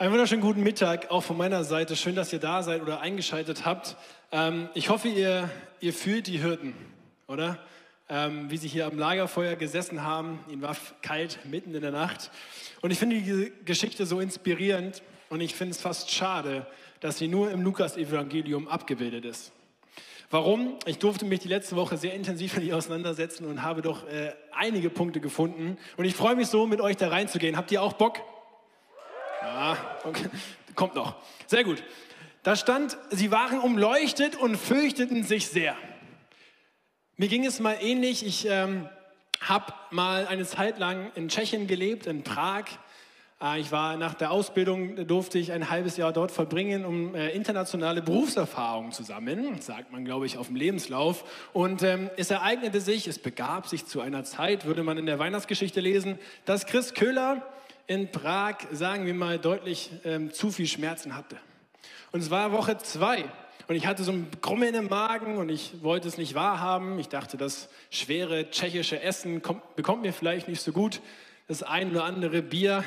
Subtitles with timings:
[0.00, 1.94] Einen wunderschönen guten Mittag, auch von meiner Seite.
[1.94, 3.98] Schön, dass ihr da seid oder eingeschaltet habt.
[4.32, 5.50] Ähm, ich hoffe, ihr,
[5.80, 6.72] ihr fühlt die Hürden,
[7.26, 7.58] oder?
[8.08, 10.38] Ähm, wie sie hier am Lagerfeuer gesessen haben.
[10.48, 12.30] Ihnen war kalt mitten in der Nacht.
[12.80, 16.66] Und ich finde diese Geschichte so inspirierend und ich finde es fast schade,
[17.00, 19.52] dass sie nur im Lukas-Evangelium abgebildet ist.
[20.30, 20.78] Warum?
[20.86, 24.32] Ich durfte mich die letzte Woche sehr intensiv mit ihr auseinandersetzen und habe doch äh,
[24.50, 25.76] einige Punkte gefunden.
[25.98, 27.58] Und ich freue mich so, mit euch da reinzugehen.
[27.58, 28.22] Habt ihr auch Bock?
[29.42, 30.26] Ja, okay.
[30.74, 31.16] kommt noch.
[31.46, 31.82] Sehr gut.
[32.42, 35.76] Da stand, sie waren umleuchtet und fürchteten sich sehr.
[37.16, 38.24] Mir ging es mal ähnlich.
[38.24, 38.88] Ich ähm,
[39.40, 42.64] habe mal eine Zeit lang in Tschechien gelebt, in Prag.
[43.42, 47.30] Äh, ich war nach der Ausbildung, durfte ich ein halbes Jahr dort verbringen, um äh,
[47.30, 51.24] internationale Berufserfahrungen zu sammeln, sagt man, glaube ich, auf dem Lebenslauf.
[51.52, 55.18] Und ähm, es ereignete sich, es begab sich zu einer Zeit, würde man in der
[55.18, 57.42] Weihnachtsgeschichte lesen, dass Chris Köhler
[57.90, 61.36] in Prag, sagen wir mal, deutlich ähm, zu viel Schmerzen hatte.
[62.12, 63.24] Und es war Woche zwei
[63.66, 67.00] und ich hatte so ein Krummeln im Magen und ich wollte es nicht wahrhaben.
[67.00, 71.00] Ich dachte, das schwere tschechische Essen kommt, bekommt mir vielleicht nicht so gut.
[71.48, 72.84] Das ein oder andere Bier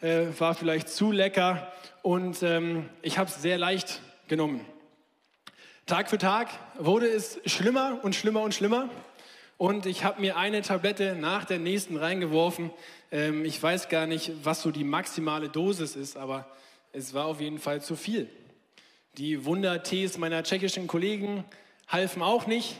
[0.00, 4.64] äh, war vielleicht zu lecker und ähm, ich habe es sehr leicht genommen.
[5.86, 8.88] Tag für Tag wurde es schlimmer und schlimmer und schlimmer.
[9.56, 12.70] Und ich habe mir eine Tablette nach der nächsten reingeworfen.
[13.14, 16.48] Ähm, ich weiß gar nicht, was so die maximale Dosis ist, aber
[16.92, 18.28] es war auf jeden Fall zu viel.
[19.16, 21.44] Die Wundertees meiner tschechischen Kollegen
[21.86, 22.76] halfen auch nicht.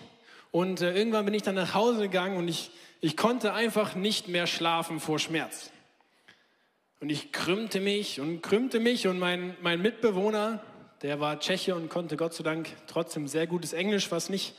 [0.50, 4.26] Und äh, irgendwann bin ich dann nach Hause gegangen und ich, ich konnte einfach nicht
[4.26, 5.70] mehr schlafen vor Schmerz.
[7.00, 10.64] Und ich krümmte mich und krümmte mich und mein, mein Mitbewohner,
[11.02, 14.56] der war Tscheche und konnte Gott sei Dank trotzdem sehr gutes Englisch, was nicht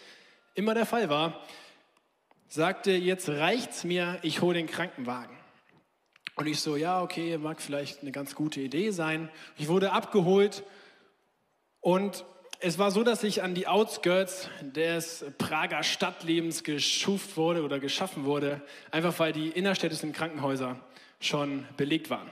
[0.54, 1.46] immer der Fall war,
[2.48, 5.36] sagte, jetzt reicht's mir, ich hole den Krankenwagen.
[6.36, 9.30] Und ich so, ja, okay, mag vielleicht eine ganz gute Idee sein.
[9.58, 10.64] Ich wurde abgeholt
[11.80, 12.26] und
[12.60, 18.26] es war so, dass ich an die Outskirts des Prager Stadtlebens geschuft wurde oder geschaffen
[18.26, 20.78] wurde, einfach weil die innerstädtischen Krankenhäuser
[21.20, 22.30] schon belegt waren.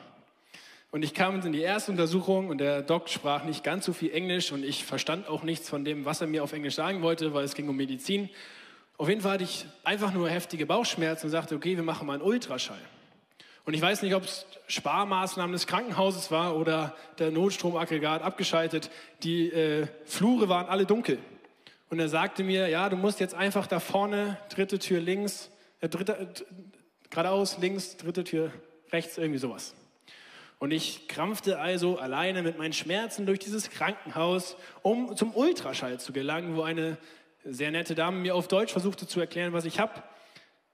[0.91, 4.11] Und ich kam in die erste Untersuchung und der Doc sprach nicht ganz so viel
[4.11, 7.33] Englisch und ich verstand auch nichts von dem, was er mir auf Englisch sagen wollte,
[7.33, 8.29] weil es ging um Medizin.
[8.97, 12.13] Auf jeden Fall hatte ich einfach nur heftige Bauchschmerzen und sagte, okay, wir machen mal
[12.13, 12.81] einen Ultraschall.
[13.65, 18.89] Und ich weiß nicht, ob es Sparmaßnahmen des Krankenhauses war oder der Notstromaggregat abgeschaltet.
[19.23, 21.17] Die äh, Flure waren alle dunkel.
[21.89, 25.87] Und er sagte mir, ja, du musst jetzt einfach da vorne, dritte Tür links, äh,
[25.87, 26.27] dritte, äh,
[27.09, 28.51] geradeaus, links, dritte Tür
[28.91, 29.75] rechts, irgendwie sowas.
[30.59, 36.13] Und ich krampfte also alleine mit meinen Schmerzen durch dieses Krankenhaus, um zum Ultraschall zu
[36.13, 36.97] gelangen, wo eine
[37.45, 40.03] sehr nette Dame mir auf Deutsch versuchte zu erklären, was ich habe.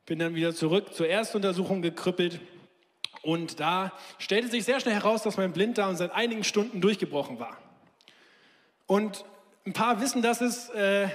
[0.06, 2.40] Bin dann wieder zurück zur Erstuntersuchung gekrüppelt
[3.22, 7.58] und da stellte sich sehr schnell heraus, dass mein Blinddarm seit einigen Stunden durchgebrochen war.
[8.88, 9.26] Und
[9.66, 11.10] ein paar wissen, dass es äh,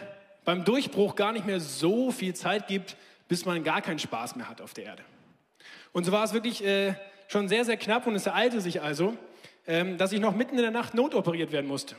[0.44, 2.96] beim Durchbruch gar nicht mehr so viel Zeit gibt,
[3.28, 5.02] bis man gar keinen Spaß mehr hat auf der Erde.
[5.92, 6.94] Und so war es wirklich äh,
[7.28, 9.16] schon sehr, sehr knapp und es ereilte sich also,
[9.66, 11.96] ähm, dass ich noch mitten in der Nacht notoperiert werden musste.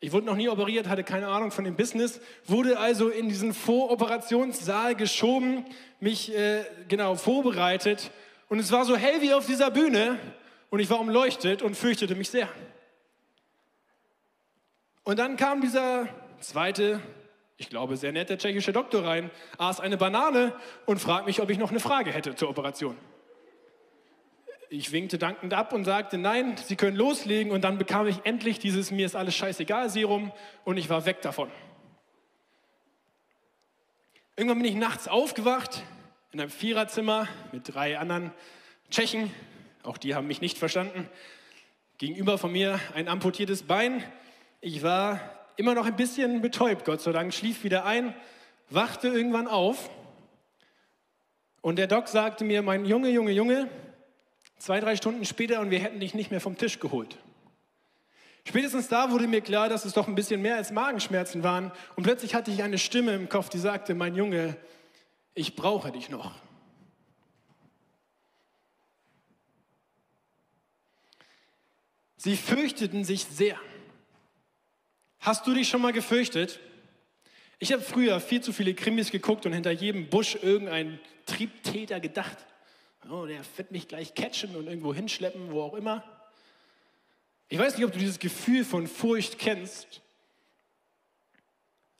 [0.00, 3.54] Ich wurde noch nie operiert, hatte keine Ahnung von dem Business, wurde also in diesen
[3.54, 5.64] Voroperationssaal geschoben,
[6.00, 8.10] mich äh, genau vorbereitet
[8.48, 10.18] und es war so hell wie auf dieser Bühne
[10.70, 12.48] und ich war umleuchtet und fürchtete mich sehr.
[15.04, 16.08] Und dann kam dieser
[16.40, 17.00] zweite,
[17.56, 20.54] ich glaube sehr nette tschechische Doktor rein, aß eine Banane
[20.86, 22.96] und fragte mich, ob ich noch eine Frage hätte zur Operation.
[24.70, 27.52] Ich winkte dankend ab und sagte, nein, Sie können loslegen.
[27.52, 30.32] Und dann bekam ich endlich dieses Mir ist alles scheißegal Serum
[30.64, 31.50] und ich war weg davon.
[34.36, 35.84] Irgendwann bin ich nachts aufgewacht
[36.34, 38.32] in einem Viererzimmer mit drei anderen
[38.90, 39.32] Tschechen.
[39.84, 41.08] Auch die haben mich nicht verstanden.
[41.96, 44.02] Gegenüber von mir ein amputiertes Bein.
[44.60, 45.20] Ich war
[45.56, 48.16] immer noch ein bisschen betäubt, Gott sei Dank, schlief wieder ein,
[48.68, 49.88] wachte irgendwann auf.
[51.60, 53.68] Und der Doc sagte mir, mein Junge, Junge, Junge,
[54.58, 57.18] Zwei, drei Stunden später und wir hätten dich nicht mehr vom Tisch geholt.
[58.46, 61.70] Spätestens da wurde mir klar, dass es doch ein bisschen mehr als Magenschmerzen waren.
[61.96, 64.56] Und plötzlich hatte ich eine Stimme im Kopf, die sagte, mein Junge,
[65.34, 66.34] ich brauche dich noch.
[72.16, 73.58] Sie fürchteten sich sehr.
[75.20, 76.60] Hast du dich schon mal gefürchtet?
[77.58, 82.38] Ich habe früher viel zu viele Krimis geguckt und hinter jedem Busch irgendein Triebtäter gedacht.
[83.10, 86.02] Oh, der wird mich gleich catchen und irgendwo hinschleppen, wo auch immer.
[87.48, 90.00] Ich weiß nicht, ob du dieses Gefühl von Furcht kennst,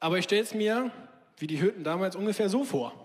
[0.00, 0.90] aber ich stelle es mir,
[1.38, 3.03] wie die Hütten damals, ungefähr so vor.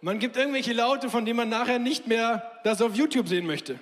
[0.00, 3.78] Man gibt irgendwelche Laute, von denen man nachher nicht mehr das auf YouTube sehen möchte.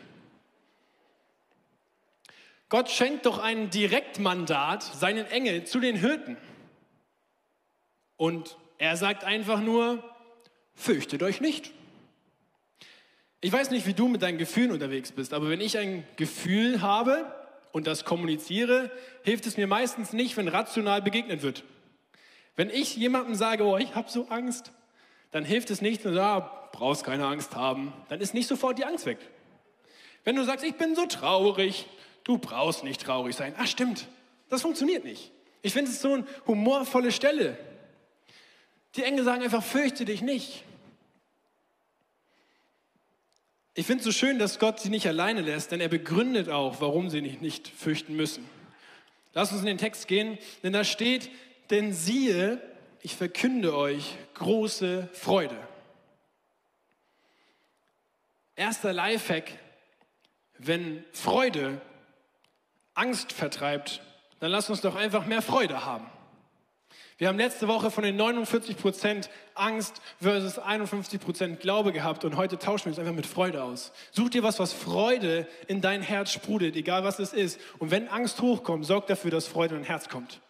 [2.69, 6.37] Gott schenkt doch ein Direktmandat seinen Engel zu den Hirten.
[8.17, 10.03] Und er sagt einfach nur,
[10.75, 11.73] fürchtet euch nicht.
[13.41, 16.81] Ich weiß nicht, wie du mit deinen Gefühlen unterwegs bist, aber wenn ich ein Gefühl
[16.81, 17.31] habe
[17.73, 18.91] und das kommuniziere,
[19.23, 21.65] hilft es mir meistens nicht, wenn rational begegnet wird.
[22.57, 24.73] Wenn ich jemandem sage, oh, ich habe so Angst,
[25.35, 27.93] dann hilft es nicht, du sagst, ah, brauchst keine Angst haben.
[28.09, 29.19] Dann ist nicht sofort die Angst weg.
[30.23, 31.87] Wenn du sagst, ich bin so traurig,
[32.23, 33.53] du brauchst nicht traurig sein.
[33.59, 34.07] Ach stimmt,
[34.49, 35.33] das funktioniert nicht.
[35.61, 37.59] Ich finde es so eine humorvolle Stelle.
[38.95, 40.63] Die Engel sagen einfach, fürchte dich nicht.
[43.75, 46.81] Ich finde es so schön, dass Gott sie nicht alleine lässt, denn er begründet auch,
[46.81, 48.49] warum sie sich nicht fürchten müssen.
[49.33, 51.29] Lass uns in den Text gehen, denn da steht,
[51.71, 52.63] denn siehe,
[53.05, 55.57] ich verkünde euch große Freude.
[58.57, 59.53] Erster Lifehack,
[60.57, 61.83] wenn Freude
[62.95, 64.01] Angst vertreibt,
[64.41, 66.07] dann lass uns doch einfach mehr Freude haben.
[67.19, 72.39] Wir haben letzte Woche von den 49 Prozent Angst versus 51 Prozent Glaube gehabt und
[72.39, 73.93] heute tauschen wir uns einfach mit Freude aus.
[74.13, 77.61] Such dir was, was Freude in dein Herz sprudelt, egal was es ist.
[77.79, 80.41] Und wenn Angst hochkommt, sorg dafür, dass Freude in dein Herz kommt.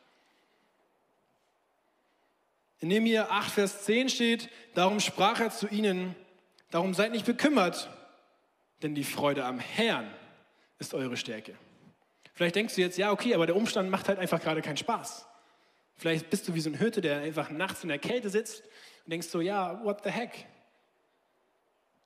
[2.84, 6.14] In Nehemiah 8, Vers 10 steht, darum sprach er zu ihnen,
[6.70, 7.88] darum seid nicht bekümmert,
[8.82, 10.12] denn die Freude am Herrn
[10.78, 11.54] ist eure Stärke.
[12.34, 15.26] Vielleicht denkst du jetzt, ja, okay, aber der Umstand macht halt einfach gerade keinen Spaß.
[15.96, 18.60] Vielleicht bist du wie so ein Hirte, der einfach nachts in der Kälte sitzt
[19.06, 20.44] und denkst so, ja, what the heck?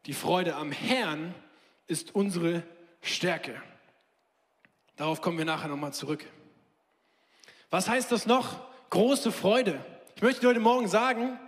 [0.06, 1.34] Die Freude am Herrn
[1.88, 2.62] ist unsere
[3.02, 3.60] Stärke.
[4.94, 6.25] Darauf kommen wir nachher nochmal zurück.
[7.69, 8.60] Was heißt das noch?
[8.90, 9.84] Große Freude.
[10.19, 11.38] Ich möchte heute Morgen sagen,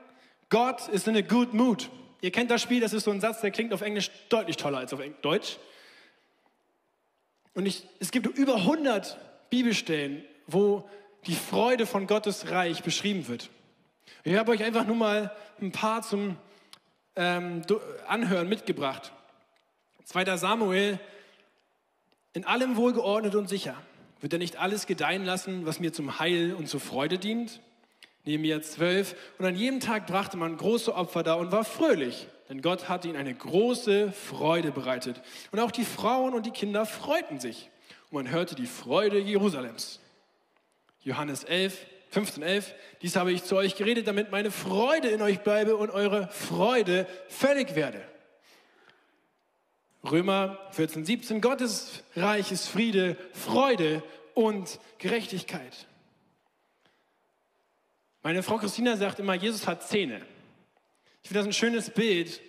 [0.48, 1.90] Gott ist in a good mood.
[2.20, 4.78] Ihr kennt das Spiel, das ist so ein Satz, der klingt auf Englisch deutlich toller
[4.78, 5.58] als auf Deutsch.
[7.52, 10.88] Und ich, es gibt über 100 Bibelstellen, wo
[11.26, 13.50] die Freude von Gottes Reich beschrieben wird.
[14.22, 16.36] Ich habe euch einfach nur mal ein paar zum
[17.16, 17.62] ähm,
[18.06, 19.10] Anhören mitgebracht.
[20.04, 20.36] 2.
[20.36, 21.00] Samuel,
[22.34, 23.74] in allem wohlgeordnet und sicher.
[24.20, 27.60] Wird er nicht alles gedeihen lassen, was mir zum Heil und zur Freude dient?
[28.24, 29.14] Nehemiah 12.
[29.38, 33.08] Und an jedem Tag brachte man große Opfer da und war fröhlich, denn Gott hatte
[33.08, 35.22] ihnen eine große Freude bereitet.
[35.52, 37.70] Und auch die Frauen und die Kinder freuten sich.
[38.10, 40.00] Und man hörte die Freude Jerusalems.
[41.02, 42.74] Johannes 11, 15, 11.
[43.02, 47.06] Dies habe ich zu euch geredet, damit meine Freude in euch bleibe und eure Freude
[47.28, 48.02] völlig werde.
[50.02, 51.40] Römer 14, 17.
[51.40, 54.02] Gottes Reich ist Friede, Freude
[54.34, 55.86] und Gerechtigkeit.
[58.22, 60.20] Meine Frau Christina sagt immer, Jesus hat Zähne.
[61.22, 62.40] Ich finde das ein schönes Bild,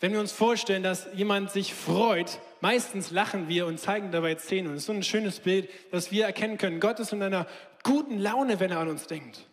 [0.00, 2.38] wenn wir uns vorstellen, dass jemand sich freut.
[2.60, 4.68] Meistens lachen wir und zeigen dabei Zähne.
[4.68, 7.46] Und es ist so ein schönes Bild, dass wir erkennen können, Gott ist in einer
[7.82, 9.46] guten Laune, wenn er an uns denkt.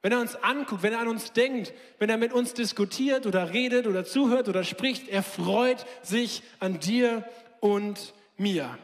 [0.00, 3.52] Wenn er uns anguckt, wenn er an uns denkt, wenn er mit uns diskutiert oder
[3.52, 7.24] redet oder zuhört oder spricht, er freut sich an dir
[7.60, 8.78] und mir.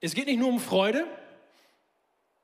[0.00, 1.06] Es geht nicht nur um Freude,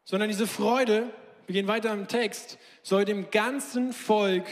[0.04, 1.10] sondern diese Freude,
[1.46, 4.46] wir gehen weiter im Text, soll dem ganzen Volk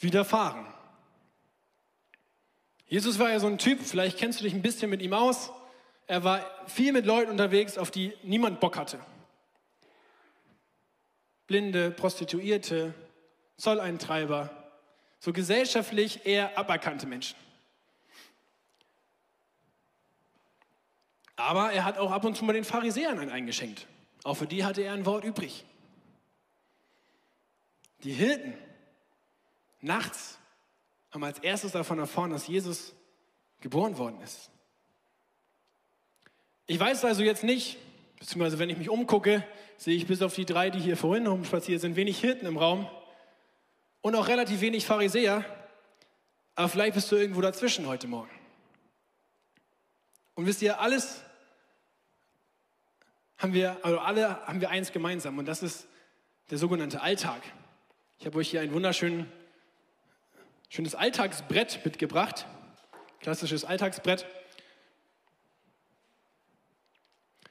[0.00, 0.66] widerfahren.
[2.86, 5.50] Jesus war ja so ein Typ, vielleicht kennst du dich ein bisschen mit ihm aus.
[6.06, 8.98] Er war viel mit Leuten unterwegs, auf die niemand Bock hatte.
[11.46, 12.94] Blinde, Prostituierte,
[13.56, 14.50] Zolleintreiber,
[15.18, 17.36] so gesellschaftlich eher aberkannte Menschen.
[21.36, 23.86] Aber er hat auch ab und zu mal den Pharisäern ein eingeschenkt.
[24.28, 25.64] Auch für die hatte er ein Wort übrig.
[28.04, 28.52] Die Hirten
[29.80, 30.38] nachts
[31.10, 32.94] haben als erstes davon erfahren, dass Jesus
[33.60, 34.50] geboren worden ist.
[36.66, 37.78] Ich weiß also jetzt nicht,
[38.18, 39.46] beziehungsweise wenn ich mich umgucke,
[39.78, 42.86] sehe ich bis auf die drei, die hier vorhin rumspaziert sind, wenig Hirten im Raum
[44.02, 45.42] und auch relativ wenig Pharisäer.
[46.54, 48.30] Aber vielleicht bist du irgendwo dazwischen heute Morgen.
[50.34, 51.22] Und wisst ihr, alles
[53.38, 55.88] haben wir, also alle haben wir eins gemeinsam und das ist,
[56.50, 57.42] der sogenannte Alltag.
[58.18, 59.26] Ich habe euch hier ein wunderschönes
[60.70, 62.46] schönes Alltagsbrett mitgebracht,
[63.20, 64.26] klassisches Alltagsbrett.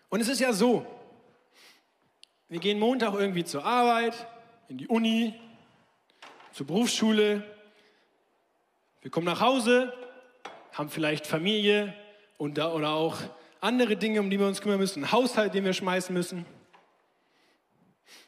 [0.10, 0.86] Und es ist ja so,
[2.48, 4.28] wir gehen Montag irgendwie zur Arbeit,
[4.70, 5.34] in die Uni,
[6.54, 7.44] zur Berufsschule,
[9.02, 9.94] wir kommen nach Hause,
[10.74, 11.94] haben vielleicht Familie
[12.38, 13.18] und da, oder auch
[13.62, 16.46] andere Dinge, um die wir uns kümmern müssen, einen Haushalt, den wir schmeißen müssen.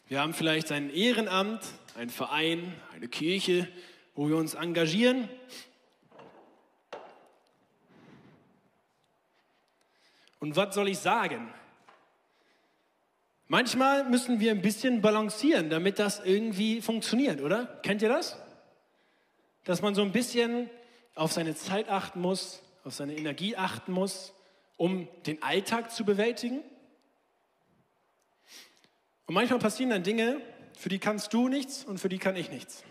[0.07, 1.61] Wir haben vielleicht ein Ehrenamt,
[1.95, 3.67] einen Verein, eine Kirche,
[4.15, 5.29] wo wir uns engagieren.
[10.39, 11.53] Und was soll ich sagen?
[13.47, 17.65] Manchmal müssen wir ein bisschen balancieren, damit das irgendwie funktioniert, oder?
[17.83, 18.37] Kennt ihr das?
[19.65, 20.69] Dass man so ein bisschen
[21.15, 24.33] auf seine Zeit achten muss, auf seine Energie achten muss,
[24.79, 26.63] um den Alltag zu bewältigen.
[29.25, 30.41] Und manchmal passieren dann Dinge,
[30.77, 32.85] für die kannst du nichts und für die kann ich nichts.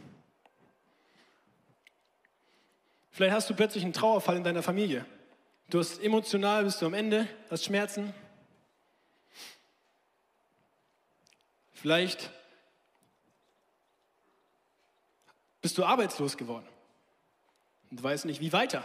[3.10, 5.06] Vielleicht hast du plötzlich einen Trauerfall in deiner Familie.
[5.70, 8.12] Du hast emotional, bist du am Ende, hast Schmerzen.
[11.72, 12.30] Vielleicht
[15.62, 16.68] bist du arbeitslos geworden
[17.90, 18.84] und weißt nicht, wie weiter.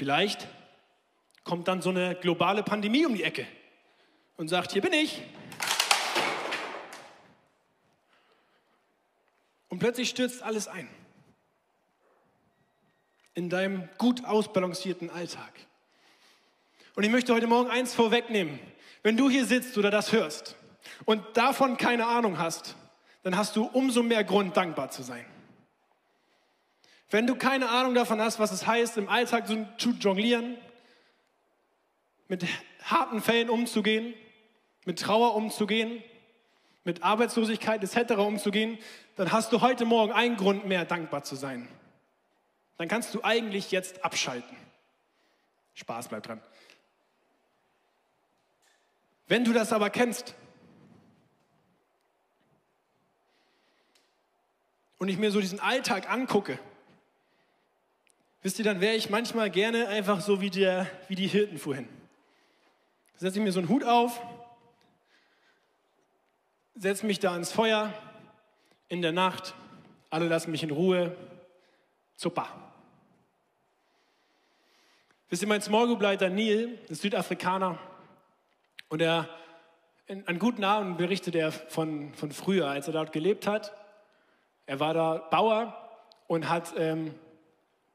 [0.00, 0.48] Vielleicht
[1.44, 3.46] kommt dann so eine globale Pandemie um die Ecke
[4.38, 5.20] und sagt, hier bin ich.
[9.68, 10.88] Und plötzlich stürzt alles ein.
[13.34, 15.52] In deinem gut ausbalancierten Alltag.
[16.96, 18.58] Und ich möchte heute Morgen eins vorwegnehmen.
[19.02, 20.56] Wenn du hier sitzt oder das hörst
[21.04, 22.74] und davon keine Ahnung hast,
[23.22, 25.26] dann hast du umso mehr Grund, dankbar zu sein.
[27.10, 30.56] Wenn du keine Ahnung davon hast, was es heißt, im Alltag zu jonglieren,
[32.28, 32.46] mit
[32.84, 34.14] harten Fällen umzugehen,
[34.84, 36.02] mit Trauer umzugehen,
[36.84, 38.12] mit Arbeitslosigkeit etc.
[38.14, 38.78] umzugehen,
[39.16, 41.68] dann hast du heute Morgen einen Grund mehr, dankbar zu sein.
[42.78, 44.56] Dann kannst du eigentlich jetzt abschalten.
[45.74, 46.40] Spaß bleibt dran.
[49.26, 50.34] Wenn du das aber kennst
[54.98, 56.58] und ich mir so diesen Alltag angucke,
[58.42, 61.88] wisst ihr, dann wäre ich manchmal gerne einfach so wie, der, wie die Hirten vorhin
[63.20, 64.18] setze ich mir so einen Hut auf,
[66.74, 67.92] setze mich da ans Feuer
[68.88, 69.54] in der Nacht,
[70.08, 71.14] alle lassen mich in Ruhe,
[72.16, 72.48] super.
[75.28, 77.78] Wisst ihr, mein Small Group Leiter Neil ist Südafrikaner
[78.88, 79.28] und er,
[80.08, 83.70] an guten Abend berichtet er von, von früher, als er dort gelebt hat.
[84.64, 85.76] Er war da Bauer
[86.26, 87.14] und hat ähm,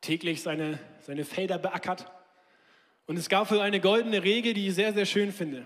[0.05, 2.11] täglich seine, seine Felder beackert.
[3.07, 5.65] Und es gab so eine goldene Regel, die ich sehr, sehr schön finde.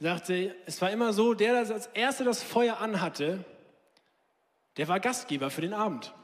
[0.00, 3.44] Er sagte, es war immer so, der, der als Erster das Feuer anhatte,
[4.76, 6.14] der war Gastgeber für den Abend.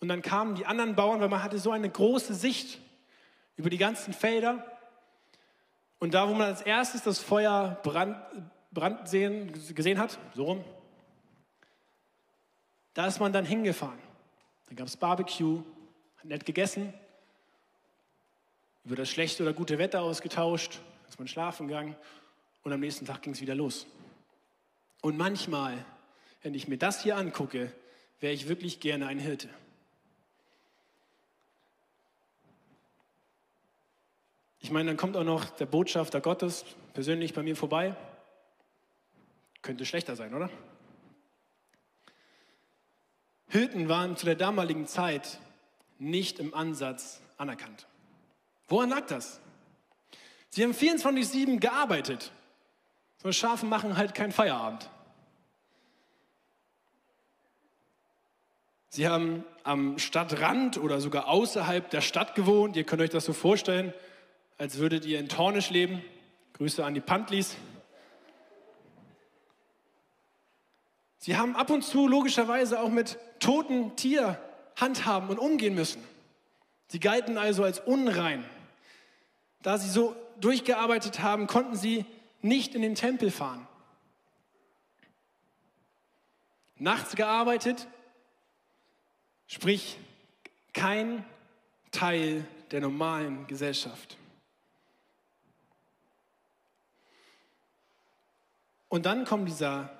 [0.00, 2.80] Und dann kamen die anderen Bauern, weil man hatte so eine große Sicht
[3.56, 4.66] über die ganzen Felder.
[5.98, 8.16] Und da, wo man als erstes das Feuer brand,
[8.72, 10.64] brand sehen, gesehen hat, so rum,
[12.94, 13.98] da ist man dann hingefahren.
[14.66, 15.62] Dann gab es Barbecue,
[16.22, 16.94] hat nett gegessen
[18.84, 21.96] über das schlechte oder gute Wetter ausgetauscht, ist man schlafen gegangen
[22.62, 23.88] und am nächsten Tag ging es wieder los.
[25.00, 25.84] Und manchmal,
[26.42, 27.72] wenn ich mir das hier angucke,
[28.20, 29.48] wäre ich wirklich gerne ein Hirte.
[34.60, 36.64] Ich meine, dann kommt auch noch der Botschafter Gottes
[36.94, 37.96] persönlich bei mir vorbei.
[39.60, 40.50] Könnte schlechter sein, oder?
[43.48, 45.40] Hirten waren zu der damaligen Zeit
[46.02, 47.86] nicht im Ansatz anerkannt.
[48.68, 49.40] Woran lag das?
[50.50, 52.32] Sie haben 24-7 gearbeitet.
[53.22, 54.90] So Schafe machen halt keinen Feierabend.
[58.88, 62.76] Sie haben am Stadtrand oder sogar außerhalb der Stadt gewohnt.
[62.76, 63.94] Ihr könnt euch das so vorstellen,
[64.58, 66.04] als würdet ihr in Tornisch leben.
[66.54, 67.56] Grüße an die Pantlis.
[71.18, 74.38] Sie haben ab und zu logischerweise auch mit toten Tier
[74.76, 76.02] handhaben und umgehen müssen.
[76.88, 78.44] Sie galten also als unrein.
[79.62, 82.04] Da sie so durchgearbeitet haben, konnten sie
[82.42, 83.66] nicht in den Tempel fahren.
[86.76, 87.86] Nachts gearbeitet,
[89.46, 89.96] sprich
[90.72, 91.24] kein
[91.92, 94.16] Teil der normalen Gesellschaft.
[98.88, 99.90] Und dann kommt dieser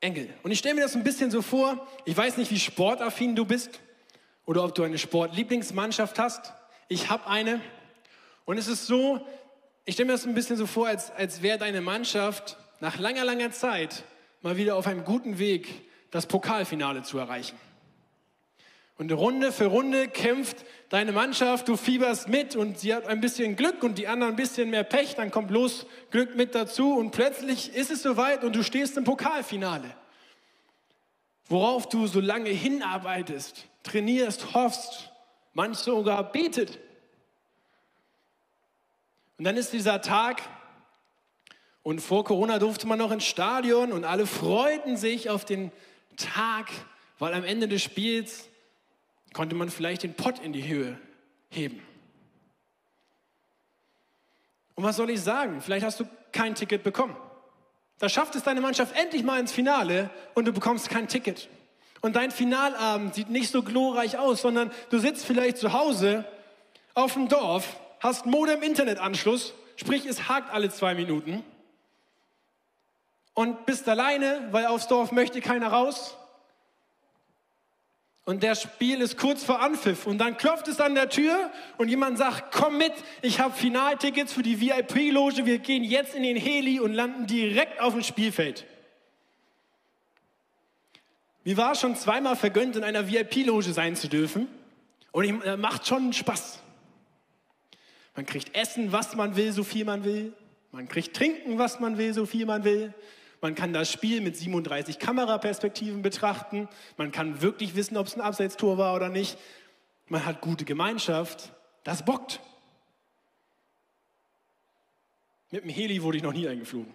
[0.00, 0.32] Engel.
[0.42, 3.44] Und ich stelle mir das ein bisschen so vor, ich weiß nicht, wie sportaffin du
[3.44, 3.80] bist
[4.46, 6.52] oder ob du eine Sportlieblingsmannschaft hast.
[6.88, 7.60] Ich habe eine.
[8.44, 9.26] Und es ist so,
[9.86, 13.24] Ich stelle mir das ein bisschen so vor, als, als wäre deine Mannschaft nach langer,
[13.24, 14.04] langer Zeit
[14.40, 15.68] mal wieder auf einem guten Weg,
[16.10, 17.58] das Pokalfinale zu erreichen.
[18.96, 23.56] Und Runde für Runde kämpft deine Mannschaft, du fieberst mit und sie hat ein bisschen
[23.56, 27.10] Glück und die anderen ein bisschen mehr Pech, dann kommt bloß Glück mit dazu und
[27.10, 29.90] plötzlich ist es soweit und du stehst im Pokalfinale.
[31.48, 35.12] Worauf du so lange hinarbeitest, trainierst, hoffst,
[35.52, 36.80] manch sogar betet.
[39.38, 40.42] Und dann ist dieser Tag
[41.84, 45.70] und vor Corona durfte man noch ins Stadion und alle freuten sich auf den
[46.16, 46.70] Tag,
[47.18, 48.48] weil am Ende des Spiels
[49.32, 50.98] konnte man vielleicht den Pott in die Höhe
[51.50, 51.82] heben.
[54.74, 55.60] Und was soll ich sagen?
[55.60, 57.16] Vielleicht hast du kein Ticket bekommen.
[57.98, 61.48] Da schafft es deine Mannschaft endlich mal ins Finale und du bekommst kein Ticket.
[62.04, 66.26] Und dein Finalabend sieht nicht so glorreich aus, sondern du sitzt vielleicht zu Hause
[66.92, 71.42] auf dem Dorf, hast Modem-Internetanschluss, sprich es hakt alle zwei Minuten
[73.32, 76.14] und bist alleine, weil aufs Dorf möchte keiner raus
[78.26, 81.88] und der Spiel ist kurz vor Anpfiff und dann klopft es an der Tür und
[81.88, 82.92] jemand sagt, komm mit,
[83.22, 87.80] ich habe Finaltickets für die VIP-Loge, wir gehen jetzt in den Heli und landen direkt
[87.80, 88.66] auf dem Spielfeld.
[91.44, 94.48] Mir war schon zweimal vergönnt, in einer VIP-Loge sein zu dürfen
[95.12, 96.60] und es äh, macht schon Spaß.
[98.16, 100.32] Man kriegt Essen, was man will, so viel man will.
[100.72, 102.94] Man kriegt Trinken, was man will, so viel man will.
[103.40, 106.66] Man kann das Spiel mit 37 Kameraperspektiven betrachten.
[106.96, 109.36] Man kann wirklich wissen, ob es ein Abseitstor war oder nicht.
[110.08, 111.52] Man hat gute Gemeinschaft.
[111.82, 112.40] Das bockt.
[115.50, 116.92] Mit dem Heli wurde ich noch nie eingeflogen.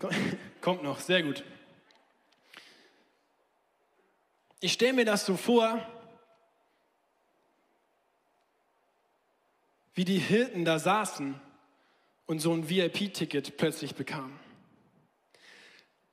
[0.60, 1.44] Kommt noch, sehr gut.
[4.64, 5.78] Ich stelle mir das so vor,
[9.92, 11.38] wie die Hirten da saßen
[12.24, 14.32] und so ein VIP-Ticket plötzlich bekam.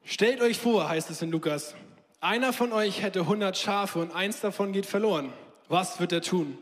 [0.03, 1.75] Stellt euch vor, heißt es in Lukas,
[2.19, 5.31] einer von euch hätte 100 Schafe und eins davon geht verloren.
[5.69, 6.57] Was wird er tun?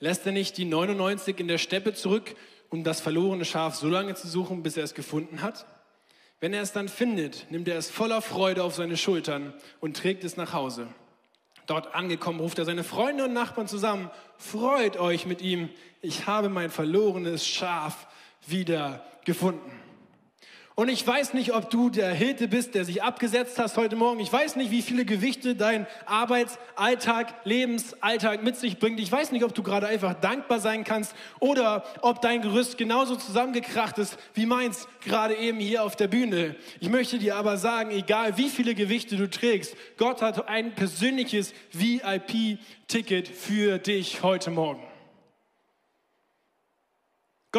[0.00, 2.34] Lässt er nicht die 99 in der Steppe zurück,
[2.70, 5.64] um das verlorene Schaf so lange zu suchen, bis er es gefunden hat?
[6.40, 10.22] Wenn er es dann findet, nimmt er es voller Freude auf seine Schultern und trägt
[10.24, 10.86] es nach Hause.
[11.66, 14.10] Dort angekommen ruft er seine Freunde und Nachbarn zusammen.
[14.38, 15.68] Freut euch mit ihm.
[16.00, 18.06] Ich habe mein verlorenes Schaf
[18.46, 19.77] wieder gefunden.
[20.78, 24.20] Und ich weiß nicht, ob du der Hirte bist, der sich abgesetzt hast heute Morgen.
[24.20, 29.00] Ich weiß nicht, wie viele Gewichte dein Arbeitsalltag, Lebensalltag mit sich bringt.
[29.00, 33.16] Ich weiß nicht, ob du gerade einfach dankbar sein kannst oder ob dein Gerüst genauso
[33.16, 36.54] zusammengekracht ist wie meins gerade eben hier auf der Bühne.
[36.78, 41.54] Ich möchte dir aber sagen, egal wie viele Gewichte du trägst, Gott hat ein persönliches
[41.72, 44.87] VIP-Ticket für dich heute Morgen.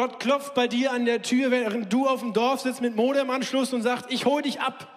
[0.00, 3.74] Gott klopft bei dir an der Tür, während du auf dem Dorf sitzt mit Modemanschluss
[3.74, 4.88] und sagt, ich hole dich ab.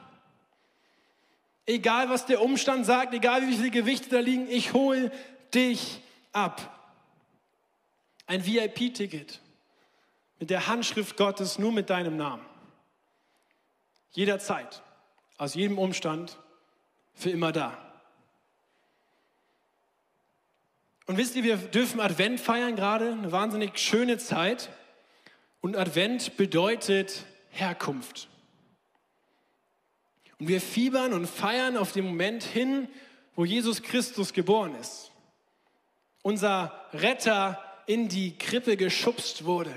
[1.66, 5.12] Egal was der Umstand sagt, egal wie viele Gewichte da liegen, ich hole
[5.54, 6.00] dich
[6.32, 6.88] ab.
[8.28, 9.42] Ein VIP-Ticket
[10.40, 12.46] mit der Handschrift Gottes, nur mit deinem Namen.
[14.12, 14.84] Jederzeit,
[15.38, 16.40] aus jedem Umstand,
[17.14, 17.78] für immer da.
[21.08, 24.70] Und wisst ihr, wir dürfen Advent feiern gerade, eine wahnsinnig schöne Zeit.
[25.64, 28.28] Und Advent bedeutet Herkunft.
[30.38, 32.90] Und wir fiebern und feiern auf den Moment hin,
[33.34, 35.12] wo Jesus Christus geboren ist.
[36.22, 39.74] Unser Retter in die Krippe geschubst wurde.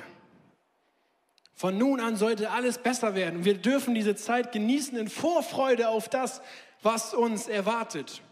[1.54, 3.44] Von nun an sollte alles besser werden.
[3.44, 6.42] Wir dürfen diese Zeit genießen in Vorfreude auf das,
[6.82, 8.22] was uns erwartet.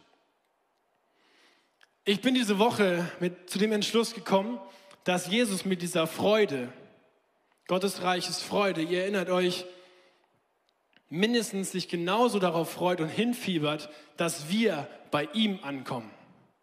[2.05, 4.59] Ich bin diese Woche mit, zu dem Entschluss gekommen,
[5.05, 6.73] dass Jesus mit dieser Freude,
[7.67, 8.83] Gottes Reich ist Freude.
[8.83, 9.65] Ihr erinnert euch,
[11.09, 16.11] mindestens sich genauso darauf freut und hinfiebert, dass wir bei ihm ankommen.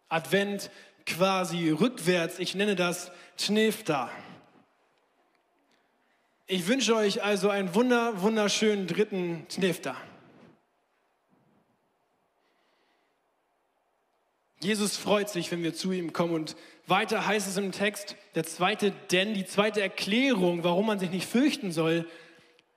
[0.08, 0.70] Advent
[1.04, 2.38] quasi rückwärts.
[2.38, 4.10] Ich nenne das Tnefta.
[6.46, 9.96] Ich wünsche euch also einen wunder, wunderschönen dritten Tnefta.
[14.62, 18.44] Jesus freut sich, wenn wir zu ihm kommen und weiter heißt es im Text, der
[18.44, 22.06] zweite denn, die zweite Erklärung, warum man sich nicht fürchten soll,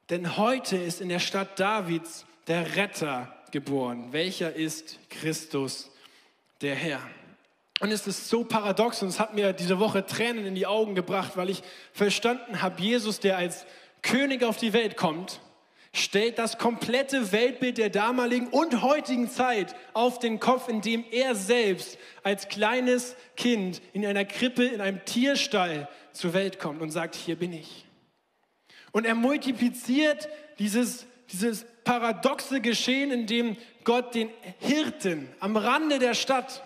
[0.10, 4.08] denn heute ist in der Stadt Davids der Retter geboren.
[4.12, 5.90] Welcher ist Christus,
[6.62, 7.02] der Herr?
[7.82, 10.96] Und es ist so paradox und es hat mir diese Woche Tränen in die Augen
[10.96, 13.66] gebracht, weil ich verstanden habe, Jesus, der als
[14.02, 15.42] König auf die Welt kommt,
[15.96, 21.98] stellt das komplette Weltbild der damaligen und heutigen Zeit auf den Kopf, indem er selbst
[22.24, 27.38] als kleines Kind in einer Krippe, in einem Tierstall zur Welt kommt und sagt, hier
[27.38, 27.86] bin ich.
[28.92, 30.28] Und er multipliziert
[30.60, 34.30] dieses, dieses paradoxe Geschehen, in dem Gott den
[34.60, 36.64] Hirten am Rande der Stadt,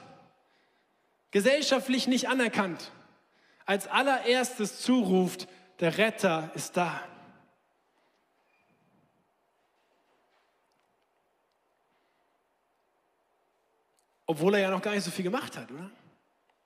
[1.32, 2.92] gesellschaftlich nicht anerkannt,
[3.66, 5.48] als allererstes zuruft,
[5.80, 7.04] der Retter ist da.
[14.30, 15.90] Obwohl er ja noch gar nicht so viel gemacht hat, oder?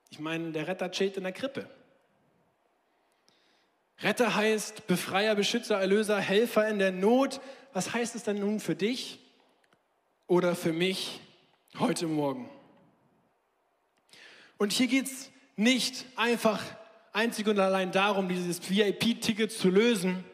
[0.09, 1.65] Ich meine, der Retter steht in der Krippe.
[4.01, 7.39] Retter heißt Befreier, Beschützer, Erlöser, Helfer in der Not.
[7.71, 9.17] Was heißt es denn nun für dich
[10.27, 11.21] oder für mich
[11.79, 12.49] heute Morgen?
[14.57, 16.61] Und hier geht es nicht einfach
[17.13, 20.25] einzig und allein darum, dieses VIP-Ticket zu lösen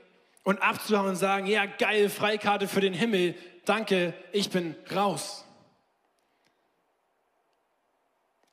[0.41, 5.45] und abzuhauen und sagen, ja geil, Freikarte für den Himmel, danke, ich bin raus.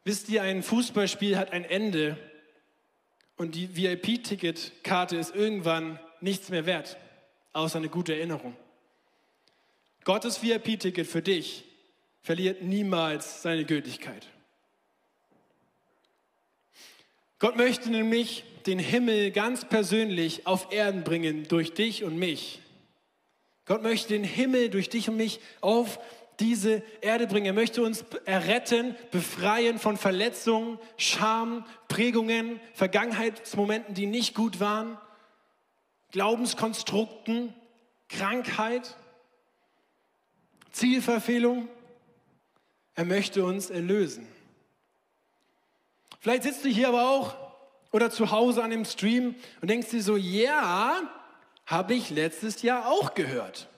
[0.07, 2.17] Wisst ihr, ein Fußballspiel hat ein Ende
[3.37, 6.97] und die VIP-Ticket-Karte ist irgendwann nichts mehr wert,
[7.53, 8.57] außer eine gute Erinnerung.
[10.05, 11.65] Gottes VIP-Ticket für dich
[12.23, 14.29] verliert niemals seine Gültigkeit.
[17.41, 22.61] Gott möchte nämlich den Himmel ganz persönlich auf Erden bringen durch dich und mich.
[23.65, 25.99] Gott möchte den Himmel durch dich und mich auf
[26.41, 27.47] diese Erde bringen.
[27.47, 34.99] Er möchte uns erretten, befreien von Verletzungen, Scham, Prägungen, Vergangenheitsmomenten, die nicht gut waren,
[36.13, 37.55] Glaubenskonstrukten,
[38.09, 38.97] Krankheit,
[40.73, 41.69] Zielverfehlung.
[42.95, 44.27] Er möchte uns erlösen.
[46.21, 47.35] Vielleicht sitzt du hier aber auch
[47.93, 51.03] oder zu Hause an dem Stream und denkst dir so, ja,
[51.67, 53.69] habe ich letztes Jahr auch gehört.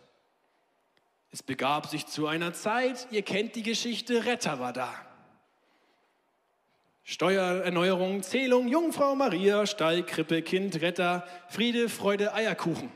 [1.30, 4.94] Es begab sich zu einer Zeit, ihr kennt die Geschichte, Retter war da.
[7.04, 12.90] Steuererneuerung, Zählung, Jungfrau Maria, Stall, Krippe, Kind, Retter, Friede, Freude, Eierkuchen.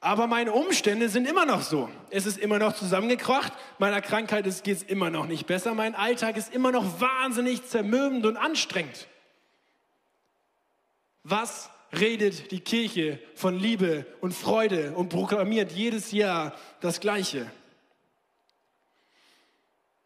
[0.00, 1.88] Aber meine Umstände sind immer noch so.
[2.10, 6.36] Es ist immer noch zusammengekracht, meiner Krankheit geht es immer noch nicht besser, mein Alltag
[6.36, 9.06] ist immer noch wahnsinnig zermürbend und anstrengend.
[11.22, 17.50] Was redet die Kirche von Liebe und Freude und proklamiert jedes Jahr das Gleiche.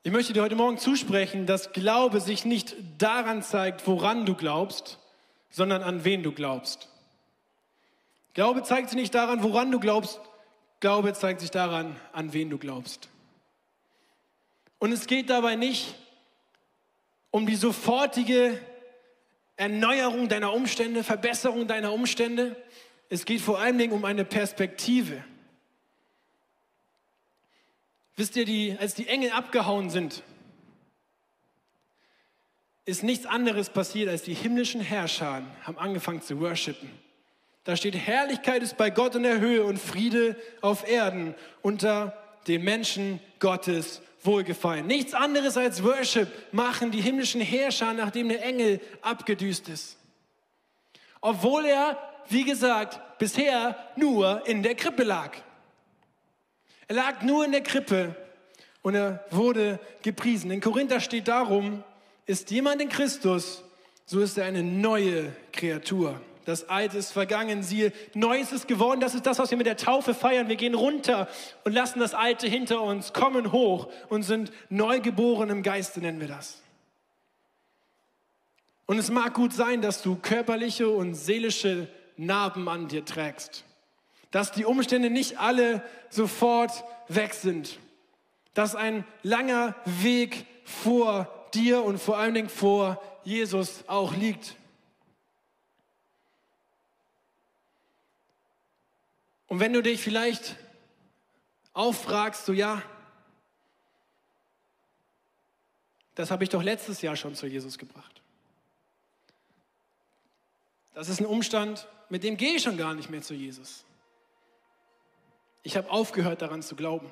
[0.03, 4.99] Ich möchte dir heute Morgen zusprechen, dass Glaube sich nicht daran zeigt, woran du glaubst,
[5.51, 6.88] sondern an wen du glaubst.
[8.35, 10.20] Glaube zeigt sich nicht daran, woran du glaubst,
[10.81, 13.09] Glaube zeigt sich daran, an wen du glaubst.
[14.79, 15.94] Und es geht dabei nicht
[17.31, 18.61] um die sofortige
[19.56, 22.56] Erneuerung deiner Umstände, Verbesserung deiner Umstände.
[23.08, 25.24] Es geht vor allen Dingen um eine Perspektive.
[28.16, 30.22] Wisst ihr, die, als die Engel abgehauen sind,
[32.84, 36.90] ist nichts anderes passiert, als die himmlischen Herrscher haben angefangen zu worshipen.
[37.64, 42.16] Da steht, Herrlichkeit ist bei Gott in der Höhe und Friede auf Erden unter
[42.46, 44.87] den Menschen Gottes Wohlgefallen.
[44.87, 49.96] Nichts anderes als Worship machen die himmlischen Herrscher, nachdem der Engel abgedüst ist.
[51.20, 51.98] Obwohl er,
[52.29, 55.37] wie gesagt, bisher nur in der Krippe lag.
[56.88, 58.14] Er lag nur in der Krippe
[58.83, 60.50] und er wurde gepriesen.
[60.50, 61.83] In Korinther steht darum,
[62.26, 63.62] ist jemand in Christus,
[64.05, 66.20] so ist er eine neue Kreatur.
[66.46, 69.00] Das Alte ist vergangen, siehe, Neues ist geworden.
[69.00, 70.48] Das ist das, was wir mit der Taufe feiern.
[70.48, 71.28] Wir gehen runter
[71.64, 76.28] und lassen das Alte hinter uns, kommen hoch und sind neugeboren im Geiste, nennen wir
[76.28, 76.62] das.
[78.87, 83.64] Und es mag gut sein, dass du körperliche und seelische Narben an dir trägst.
[84.30, 87.80] Dass die Umstände nicht alle sofort weg sind.
[88.54, 94.54] Dass ein langer Weg vor dir und vor allen Dingen vor Jesus auch liegt.
[99.48, 100.56] Und wenn du dich vielleicht
[101.72, 102.82] auffragst, so ja,
[106.14, 108.22] das habe ich doch letztes Jahr schon zu Jesus gebracht.
[110.94, 113.85] Das ist ein Umstand, mit dem gehe ich schon gar nicht mehr zu Jesus.
[115.62, 117.11] Ich habe aufgehört daran zu glauben.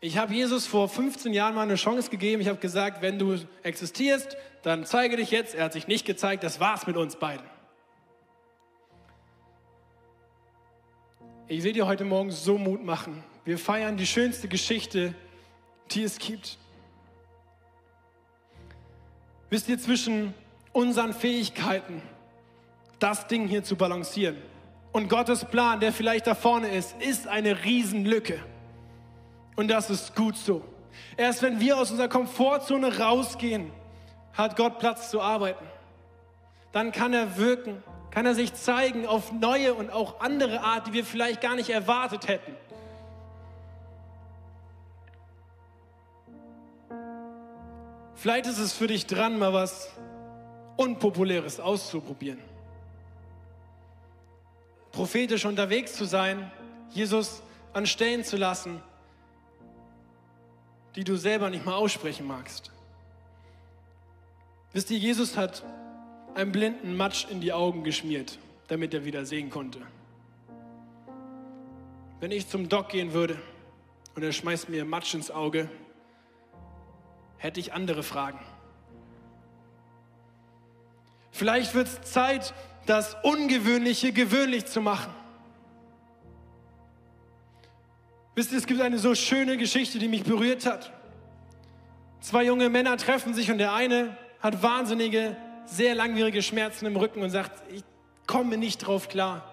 [0.00, 2.42] Ich habe Jesus vor 15 Jahren mal eine Chance gegeben.
[2.42, 5.54] Ich habe gesagt, wenn du existierst, dann zeige dich jetzt.
[5.54, 6.42] Er hat sich nicht gezeigt.
[6.42, 7.46] Das war's mit uns beiden.
[11.50, 13.24] Ich will dir heute Morgen so Mut machen.
[13.44, 15.16] Wir feiern die schönste Geschichte,
[15.90, 16.58] die es gibt.
[19.48, 20.32] Wisst ihr, zwischen
[20.72, 22.02] unseren Fähigkeiten,
[23.00, 24.36] das Ding hier zu balancieren
[24.92, 28.38] und Gottes Plan, der vielleicht da vorne ist, ist eine Riesenlücke.
[29.56, 30.62] Und das ist gut so.
[31.16, 33.72] Erst wenn wir aus unserer Komfortzone rausgehen
[34.34, 35.66] hat Gott Platz zu arbeiten.
[36.70, 40.92] Dann kann er wirken, kann er sich zeigen auf neue und auch andere Art, die
[40.92, 42.54] wir vielleicht gar nicht erwartet hätten.
[48.14, 49.90] Vielleicht ist es für dich dran, mal was
[50.76, 52.38] Unpopuläres auszuprobieren.
[54.92, 56.50] Prophetisch unterwegs zu sein,
[56.90, 57.42] Jesus
[57.72, 58.82] an Stellen zu lassen,
[60.96, 62.70] die du selber nicht mal aussprechen magst.
[64.72, 65.62] Wisst ihr, Jesus hat
[66.34, 68.38] einem blinden Matsch in die Augen geschmiert,
[68.68, 69.80] damit er wieder sehen konnte.
[72.20, 73.38] Wenn ich zum Doc gehen würde
[74.14, 75.70] und er schmeißt mir Matsch ins Auge,
[77.38, 78.38] hätte ich andere Fragen.
[81.32, 82.52] Vielleicht wird es Zeit,
[82.86, 85.12] das Ungewöhnliche gewöhnlich zu machen.
[88.34, 90.92] Wisst ihr, es gibt eine so schöne Geschichte, die mich berührt hat.
[92.20, 95.36] Zwei junge Männer treffen sich und der eine hat wahnsinnige,
[95.70, 97.84] sehr langwierige Schmerzen im Rücken und sagt, ich
[98.26, 99.44] komme nicht drauf klar.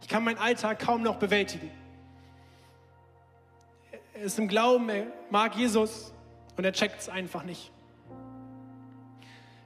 [0.00, 1.70] Ich kann meinen Alltag kaum noch bewältigen.
[4.14, 6.12] Er ist im Glauben, er mag Jesus
[6.56, 7.72] und er checkt es einfach nicht.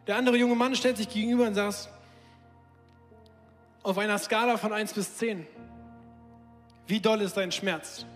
[0.06, 1.90] Der andere junge Mann stellt sich gegenüber und sagt,
[3.82, 5.46] auf einer Skala von 1 bis 10,
[6.86, 8.06] wie doll ist dein Schmerz?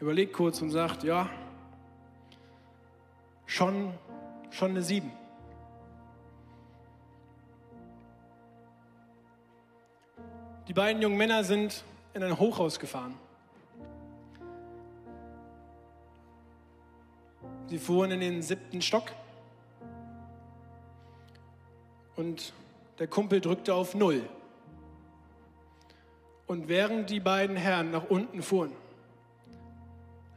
[0.00, 1.28] Überlegt kurz und sagt, ja,
[3.46, 3.92] schon,
[4.50, 5.17] schon eine 7.
[10.68, 13.14] Die beiden jungen Männer sind in ein Hochhaus gefahren.
[17.68, 19.10] Sie fuhren in den siebten Stock
[22.16, 22.52] und
[22.98, 24.22] der Kumpel drückte auf Null.
[26.46, 28.72] Und während die beiden Herren nach unten fuhren,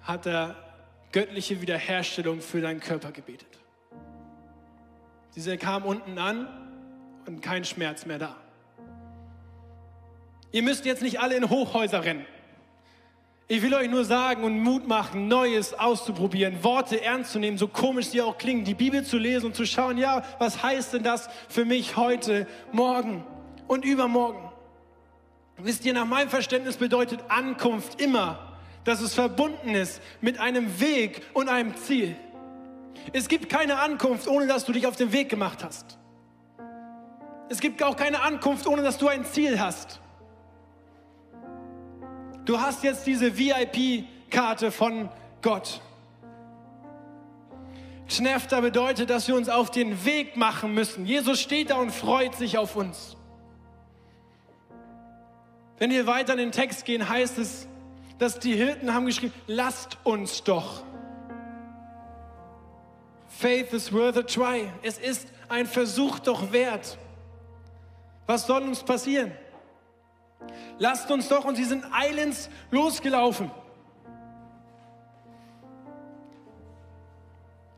[0.01, 0.55] hat er
[1.11, 3.59] göttliche Wiederherstellung für deinen Körper gebetet.
[5.35, 6.47] Dieser kam unten an
[7.25, 8.40] und kein Schmerz mehr da.
[10.51, 12.25] Ihr müsst jetzt nicht alle in Hochhäuser rennen.
[13.47, 17.67] Ich will euch nur sagen und Mut machen, Neues auszuprobieren, Worte ernst zu nehmen, so
[17.67, 21.03] komisch sie auch klingen, die Bibel zu lesen und zu schauen, ja, was heißt denn
[21.03, 23.25] das für mich heute, morgen
[23.67, 24.49] und übermorgen?
[25.57, 31.21] Wisst ihr, nach meinem Verständnis bedeutet Ankunft immer, dass es verbunden ist mit einem Weg
[31.33, 32.15] und einem Ziel.
[33.13, 35.97] Es gibt keine Ankunft, ohne dass du dich auf den Weg gemacht hast.
[37.49, 39.99] Es gibt auch keine Ankunft, ohne dass du ein Ziel hast.
[42.51, 45.07] Du hast jetzt diese VIP-Karte von
[45.41, 45.79] Gott.
[48.09, 51.05] Schnefter bedeutet, dass wir uns auf den Weg machen müssen.
[51.05, 53.15] Jesus steht da und freut sich auf uns.
[55.77, 57.69] Wenn wir weiter in den Text gehen, heißt es,
[58.19, 60.83] dass die Hirten haben geschrieben, lasst uns doch.
[63.29, 64.69] Faith is worth a try.
[64.81, 66.97] Es ist ein Versuch doch wert.
[68.27, 69.31] Was soll uns passieren?
[70.80, 73.51] Lasst uns doch, und sie sind eilends losgelaufen.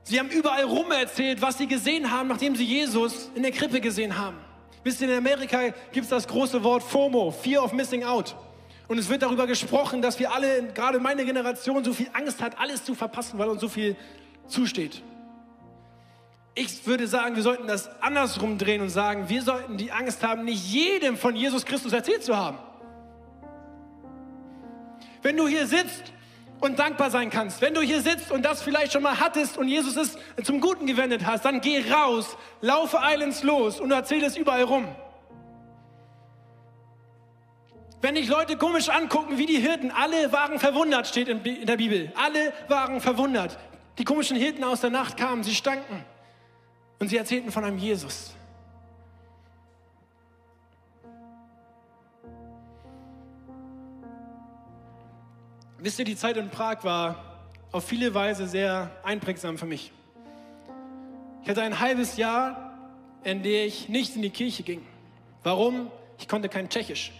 [0.03, 3.79] Sie haben überall rum erzählt, was sie gesehen haben, nachdem sie Jesus in der Krippe
[3.79, 4.37] gesehen haben.
[4.83, 8.35] Wisst ihr, in Amerika gibt es das große Wort FOMO, Fear of Missing Out.
[8.89, 12.59] Und es wird darüber gesprochen, dass wir alle, gerade meine Generation, so viel Angst hat,
[12.59, 13.95] alles zu verpassen, weil uns so viel
[14.47, 15.01] zusteht.
[16.55, 20.45] Ich würde sagen, wir sollten das andersrum drehen und sagen, wir sollten die Angst haben,
[20.45, 22.59] nicht jedem von Jesus Christus erzählt zu haben.
[25.23, 26.13] Wenn du hier sitzt
[26.59, 29.67] und dankbar sein kannst, wenn du hier sitzt und das vielleicht schon mal hattest und
[29.67, 34.37] Jesus es zum Guten gewendet hast, dann geh raus, laufe eilends los und erzähl es
[34.37, 34.87] überall rum.
[38.01, 42.11] Wenn dich Leute komisch angucken wie die Hirten, alle waren verwundert, steht in der Bibel.
[42.15, 43.57] Alle waren verwundert.
[43.97, 46.03] Die komischen Hirten aus der Nacht kamen, sie stanken.
[47.03, 48.31] Und sie erzählten von einem Jesus.
[55.79, 57.41] Wisst ihr, die Zeit in Prag war
[57.73, 59.91] auf viele Weise sehr einprägsam für mich.
[61.41, 62.73] Ich hatte ein halbes Jahr,
[63.25, 64.81] in dem ich nicht in die Kirche ging.
[65.43, 65.91] Warum?
[66.19, 67.11] Ich konnte kein Tschechisch.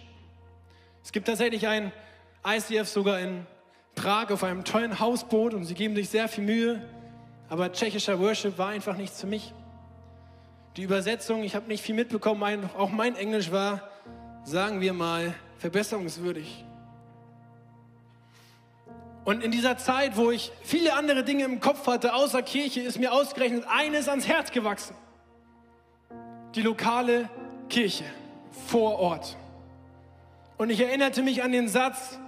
[1.02, 1.92] Es gibt tatsächlich ein
[2.42, 3.46] ICF sogar in
[3.96, 6.82] Prag auf einem tollen Hausboot und sie geben sich sehr viel Mühe,
[7.50, 9.52] aber tschechischer Worship war einfach nichts für mich.
[10.76, 13.88] Die Übersetzung, ich habe nicht viel mitbekommen, auch mein Englisch war,
[14.42, 16.64] sagen wir mal, verbesserungswürdig.
[19.24, 22.98] Und in dieser Zeit, wo ich viele andere Dinge im Kopf hatte, außer Kirche, ist
[22.98, 24.96] mir ausgerechnet eines ans Herz gewachsen.
[26.54, 27.28] Die lokale
[27.68, 28.04] Kirche
[28.66, 29.36] vor Ort.
[30.58, 32.18] Und ich erinnerte mich an den Satz,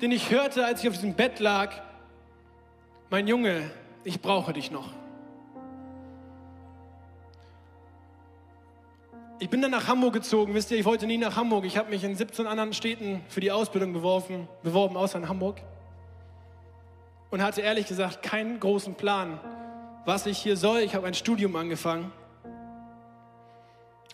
[0.00, 1.72] den ich hörte, als ich auf diesem Bett lag.
[3.10, 3.70] Mein Junge,
[4.04, 4.95] ich brauche dich noch.
[9.38, 10.54] Ich bin dann nach Hamburg gezogen.
[10.54, 11.64] Wisst ihr, ich wollte nie nach Hamburg.
[11.64, 15.60] Ich habe mich in 17 anderen Städten für die Ausbildung beworben, beworben, außer in Hamburg.
[17.30, 19.38] Und hatte ehrlich gesagt keinen großen Plan,
[20.04, 20.80] was ich hier soll.
[20.80, 22.12] Ich habe ein Studium angefangen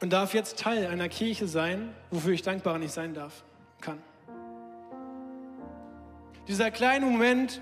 [0.00, 3.44] und darf jetzt Teil einer Kirche sein, wofür ich dankbar nicht sein darf,
[3.80, 3.98] kann.
[6.48, 7.60] Dieser kleine Moment,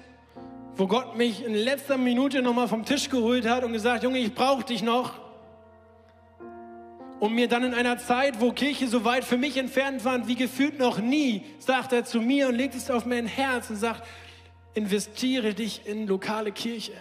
[0.77, 4.35] wo Gott mich in letzter Minute nochmal vom Tisch geholt hat und gesagt, Junge, ich
[4.35, 5.20] brauche dich noch.
[7.21, 10.37] Und mir dann in einer Zeit, wo Kirche so weit für mich entfernt war wie
[10.37, 14.03] gefühlt noch nie, sagt er zu mir und legt es auf mein Herz und sagt,
[14.73, 16.95] investiere dich in lokale Kirche.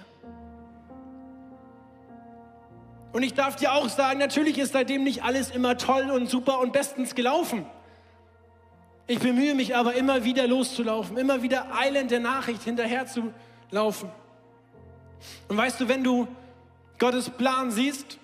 [3.14, 6.60] Und ich darf dir auch sagen, natürlich ist seitdem nicht alles immer toll und super
[6.60, 7.66] und bestens gelaufen.
[9.08, 13.34] Ich bemühe mich aber immer wieder loszulaufen, immer wieder eilend der Nachricht hinterher zu
[13.72, 14.12] laufen.
[15.48, 16.28] Und weißt du, wenn du
[17.00, 18.20] Gottes Plan siehst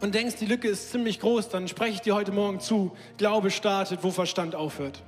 [0.00, 3.50] und denkst, die Lücke ist ziemlich groß, dann spreche ich dir heute Morgen zu, Glaube
[3.50, 5.02] startet, wo Verstand aufhört.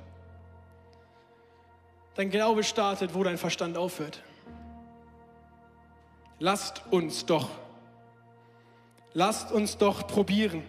[2.15, 4.21] Dein Glaube startet, wo dein Verstand aufhört.
[6.39, 7.49] Lasst uns doch,
[9.13, 10.63] lasst uns doch probieren.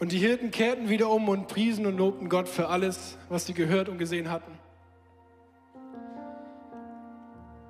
[0.00, 3.54] Und die Hirten kehrten wieder um und priesen und lobten Gott für alles, was sie
[3.54, 4.52] gehört und gesehen hatten.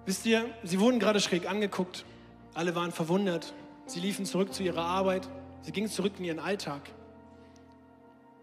[0.07, 2.05] Wisst ihr, sie wurden gerade schräg angeguckt.
[2.53, 3.55] Alle waren verwundert.
[3.87, 5.29] Sie liefen zurück zu ihrer Arbeit.
[5.62, 6.83] Sie gingen zurück in ihren Alltag.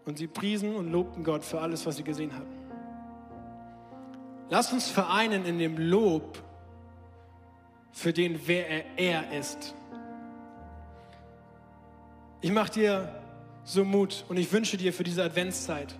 [0.04, 2.62] Und sie priesen und lobten Gott für alles, was sie gesehen hatten.
[4.50, 6.42] Lasst uns vereinen in dem Lob
[7.92, 9.74] für den, wer er, er ist.
[12.40, 13.22] Ich mache dir
[13.64, 15.94] so Mut und ich wünsche dir für diese Adventszeit,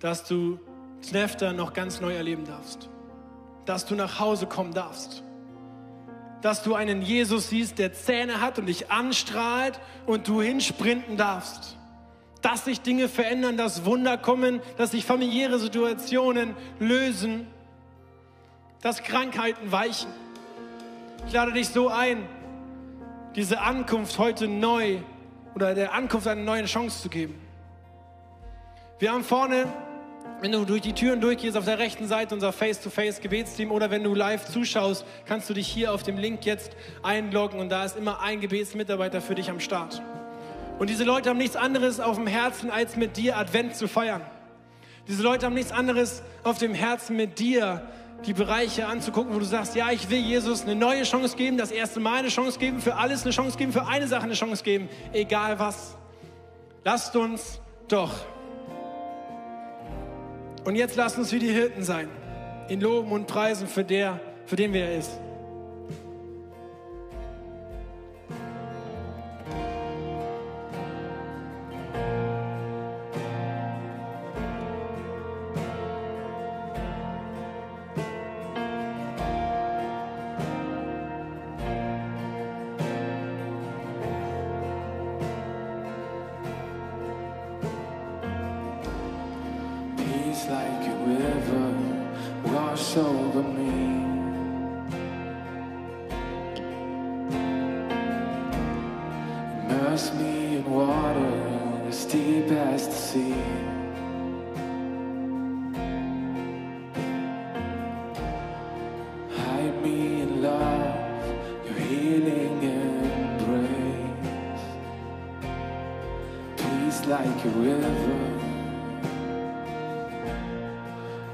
[0.00, 0.58] dass du
[1.02, 2.88] Znefter noch ganz neu erleben darfst,
[3.68, 5.22] dass du nach Hause kommen darfst,
[6.40, 11.76] dass du einen Jesus siehst, der Zähne hat und dich anstrahlt und du hinsprinten darfst,
[12.40, 17.46] dass sich Dinge verändern, dass Wunder kommen, dass sich familiäre Situationen lösen,
[18.80, 20.08] dass Krankheiten weichen.
[21.26, 22.26] Ich lade dich so ein,
[23.36, 25.00] diese Ankunft heute neu
[25.54, 27.38] oder der Ankunft eine neue Chance zu geben.
[28.98, 29.66] Wir haben vorne,
[30.40, 34.14] wenn du durch die Türen durchgehst, auf der rechten Seite unser Face-to-Face-Gebetsteam oder wenn du
[34.14, 38.20] live zuschaust, kannst du dich hier auf dem Link jetzt einloggen und da ist immer
[38.22, 40.00] ein Gebetsmitarbeiter für dich am Start.
[40.78, 44.22] Und diese Leute haben nichts anderes auf dem Herzen, als mit dir Advent zu feiern.
[45.08, 47.82] Diese Leute haben nichts anderes auf dem Herzen, mit dir
[48.26, 51.70] die Bereiche anzugucken, wo du sagst, ja, ich will Jesus eine neue Chance geben, das
[51.70, 54.62] erste Mal eine Chance geben, für alles eine Chance geben, für eine Sache eine Chance
[54.62, 55.96] geben, egal was.
[56.84, 58.12] Lasst uns doch.
[60.64, 62.08] Und jetzt lasst uns wie die Hirten sein,
[62.68, 65.18] ihn loben und preisen für der, für den wer er ist.
[117.58, 118.38] river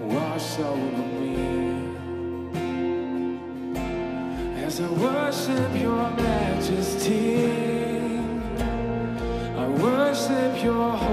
[0.00, 1.36] wash over me
[4.64, 7.46] as I worship your majesty.
[9.62, 11.03] I worship your